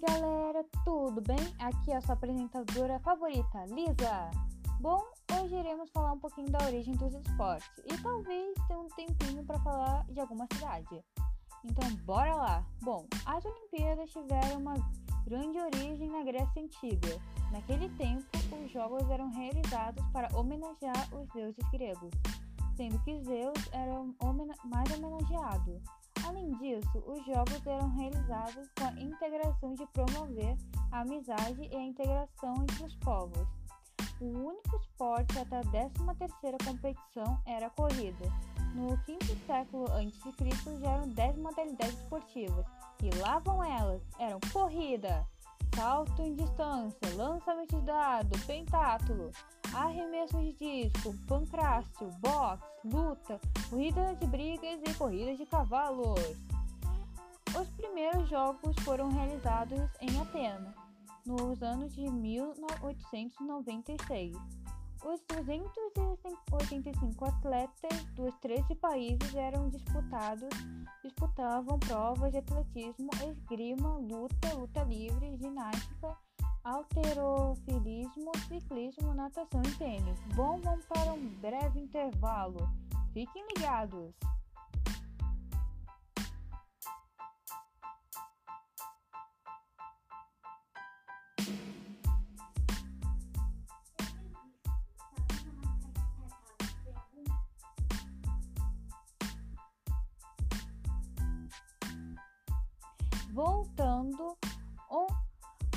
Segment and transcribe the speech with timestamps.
[0.00, 1.54] galera, tudo bem?
[1.58, 4.30] Aqui é a sua apresentadora favorita, Lisa.
[4.80, 4.98] Bom,
[5.38, 9.58] hoje iremos falar um pouquinho da origem dos esportes e talvez ter um tempinho para
[9.60, 11.04] falar de alguma cidade.
[11.64, 12.66] Então, bora lá!
[12.80, 14.74] Bom, as Olimpíadas tiveram uma
[15.26, 17.20] grande origem na Grécia Antiga.
[17.52, 18.24] Naquele tempo,
[18.64, 22.10] os jogos eram realizados para homenagear os deuses gregos,
[22.74, 24.02] sendo que Zeus era
[24.64, 25.78] mais homenageado.
[26.26, 30.56] Além disso, os jogos eram realizados com a integração de promover
[30.92, 33.46] a amizade e a integração entre os povos.
[34.20, 38.24] O único esporte até a 13ª competição era a corrida.
[38.74, 40.78] No quinto século a.C.
[40.80, 42.66] já eram 10 modalidades esportivas,
[43.02, 45.26] e lá vão elas, eram corrida,
[45.74, 49.32] salto em distância, lançamento de dado, pentátulo,
[49.74, 56.36] arremesso de disco, pancrácio, boxe, luta, corrida de brigas e corridas de cavalos.
[57.58, 60.72] Os primeiros jogos foram realizados em Atena,
[61.26, 64.36] nos anos de 1896.
[65.02, 70.50] Os 285 atletas dos 13 países eram disputados,
[71.02, 76.14] disputavam provas de atletismo, esgrima, luta, luta livre, ginástica,
[76.62, 80.20] alterofilismo, ciclismo, natação e tênis.
[80.34, 82.68] Bom, vamos para um breve intervalo.
[83.14, 84.14] Fiquem ligados!
[103.42, 104.36] Voltando,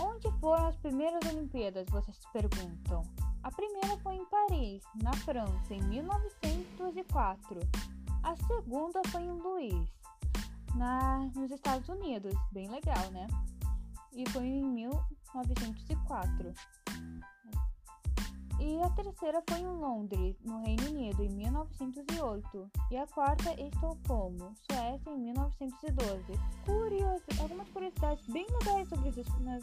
[0.00, 1.88] onde foram as primeiras Olimpíadas?
[1.90, 3.02] Vocês se perguntam.
[3.42, 7.58] A primeira foi em Paris, na França, em 1904.
[8.22, 9.90] A segunda foi em Louis,
[10.76, 12.32] na, nos Estados Unidos.
[12.52, 13.26] Bem legal, né?
[14.12, 16.54] E foi em 1904.
[18.68, 22.70] E a terceira foi em Londres, no Reino Unido, em 1908.
[22.90, 26.22] E a quarta em Estocolmo, Suécia, em 1912.
[26.66, 29.58] Curioso, algumas curiosidades bem legais sobre esses, né,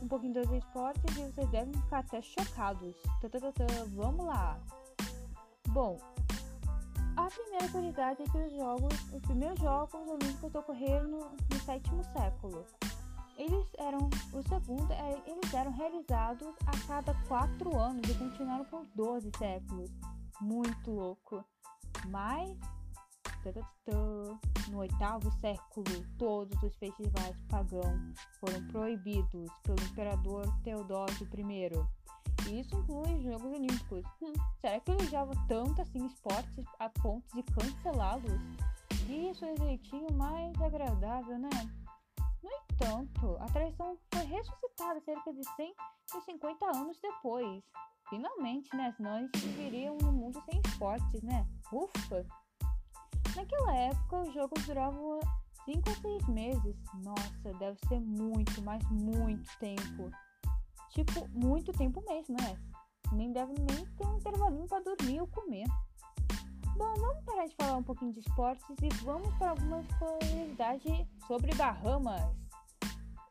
[0.00, 2.94] um pouquinho dos esportes e vocês devem ficar até chocados.
[3.96, 4.56] Vamos lá!
[5.70, 5.98] Bom,
[7.16, 12.04] a primeira curiosidade é que os jogos, os primeiros jogos olímpicos ocorreram no, no sétimo
[12.04, 12.64] século.
[13.36, 18.86] Eles eram o segundo, é, eles eram realizados a cada quatro anos e continuaram por
[18.94, 19.90] 12 séculos.
[20.40, 21.44] Muito louco.
[22.08, 22.56] Mas
[24.70, 25.84] no oitavo século,
[26.18, 28.00] todos os festivais pagãos
[28.40, 32.58] foram proibidos pelo imperador Teodósio I.
[32.58, 34.04] Isso inclui os Jogos Olímpicos.
[34.22, 38.40] Hum, será que ele usava tanto assim esportes a ponto de cancelá-los?
[39.08, 41.50] Isso é o jeitinho mais agradável, né?
[42.44, 45.42] No entanto, a tradição foi ressuscitada cerca de
[46.12, 47.64] 150 anos depois.
[48.10, 48.92] Finalmente, né?
[48.98, 51.46] Senão a gente viveria um mundo sem esportes, né?
[51.72, 52.26] Ufa!
[53.34, 55.20] Naquela época, os jogos duravam
[55.64, 56.76] 5 a 6 meses.
[57.02, 60.10] Nossa, deve ser muito, mas muito tempo.
[60.90, 62.60] Tipo, muito tempo mesmo, né?
[63.10, 65.64] Nem deve nem ter um intervalinho para dormir ou comer.
[66.76, 71.54] Bom, vamos parar de falar um pouquinho de esportes e vamos para algumas curiosidades sobre
[71.54, 72.22] Bahamas.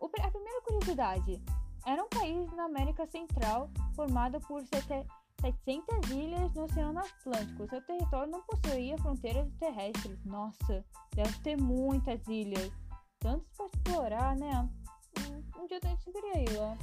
[0.02, 1.44] A primeira curiosidade:
[1.86, 7.68] era um país na América Central formado por 700 ilhas no Oceano Atlântico.
[7.68, 10.24] Seu território não possuía fronteiras terrestres.
[10.24, 12.72] Nossa, deve ter muitas ilhas.
[13.20, 14.70] Tantos para explorar, né?
[15.60, 16.78] Um, dia gente queria ir lá.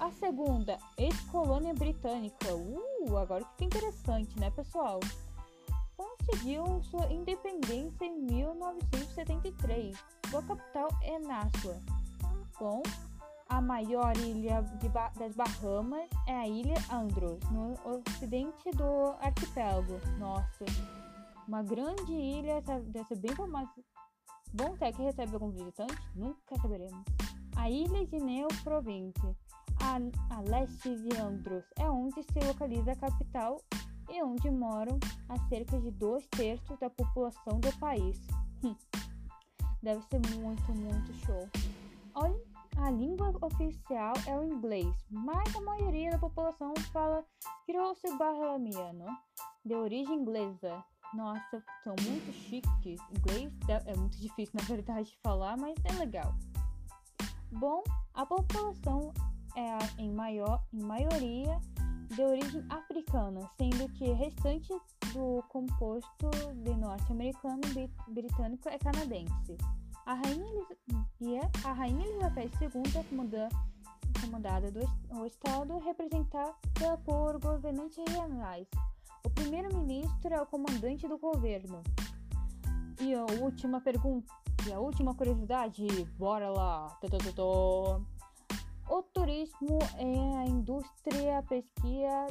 [0.00, 2.52] A segunda, ex-colônia britânica.
[2.54, 4.98] Uh, agora fica interessante, né, pessoal?
[5.96, 9.96] Conseguiu sua independência em 1973.
[10.30, 11.80] Sua capital é Nassau.
[12.58, 12.82] Bom,
[13.48, 14.62] a maior ilha
[14.92, 20.00] ba das Bahamas é a ilha Andros, no ocidente do arquipélago.
[20.18, 20.64] Nossa,
[21.46, 22.62] uma grande ilha,
[23.06, 23.70] ser bem famosa.
[24.52, 25.96] Bom, será que recebe algum visitante?
[26.14, 27.04] Nunca saberemos.
[27.56, 28.48] A ilha de Neo
[29.80, 33.60] a, a leste de Andros, é onde se localiza a capital
[34.10, 34.98] e onde moram
[35.28, 38.20] a cerca de dois terços da população do país.
[38.62, 38.74] Hum.
[39.82, 41.48] Deve ser muito, muito show.
[42.14, 42.40] Olha,
[42.78, 47.24] a língua oficial é o inglês, mas a maioria da população fala
[47.66, 49.06] crioulo bahamiano,
[49.64, 50.84] de origem inglesa.
[51.14, 53.00] Nossa, são muito chiques.
[53.10, 53.52] Inglês
[53.86, 56.34] é muito difícil, na verdade, de falar, mas é legal.
[57.52, 57.82] Bom,
[58.12, 59.12] a população
[59.56, 61.60] é em, maior, em maioria
[62.08, 64.72] de origem africana, sendo que restante
[65.12, 66.30] do composto
[66.62, 67.60] de norte-americano
[68.08, 69.56] britânico é canadense.
[70.06, 73.56] A rainha, a rainha Elizabeth II, comandante,
[74.20, 74.80] comandada do
[75.26, 76.54] Estado, representada
[77.04, 78.66] por governantes reais.
[79.24, 81.82] O primeiro-ministro é o comandante do governo.
[83.00, 84.32] E a última pergunta,
[84.66, 85.86] e a última curiosidade,
[86.16, 86.96] bora lá.
[88.88, 92.26] O turismo é a indústria, pesquisa,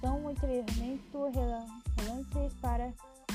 [0.00, 2.92] são treinamento relevantes para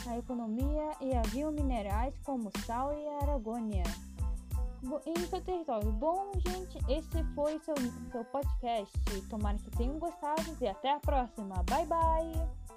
[0.07, 3.83] a economia e haviam minerais como sal e aragônia
[5.05, 5.91] em seu território.
[5.91, 7.75] Bom, gente, esse foi seu,
[8.11, 8.93] seu podcast.
[9.29, 11.55] Tomara que tenham gostado e até a próxima.
[11.63, 12.76] Bye, bye!